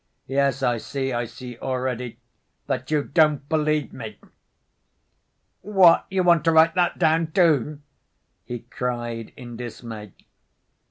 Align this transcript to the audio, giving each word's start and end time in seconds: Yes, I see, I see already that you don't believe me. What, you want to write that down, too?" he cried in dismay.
Yes, 0.25 0.63
I 0.63 0.79
see, 0.79 1.13
I 1.13 1.25
see 1.25 1.59
already 1.59 2.17
that 2.65 2.89
you 2.89 3.03
don't 3.03 3.47
believe 3.47 3.93
me. 3.93 4.17
What, 5.61 6.07
you 6.09 6.23
want 6.23 6.43
to 6.45 6.51
write 6.51 6.73
that 6.73 6.97
down, 6.97 7.33
too?" 7.33 7.81
he 8.43 8.61
cried 8.61 9.31
in 9.37 9.57
dismay. 9.57 10.13